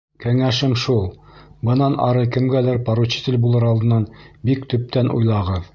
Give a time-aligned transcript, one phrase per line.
[0.23, 1.03] Кәңәшем шул:
[1.69, 4.13] бынан ары кемгәлер поручитель булыр алдынан
[4.51, 5.67] бик төптән уйлағыҙ.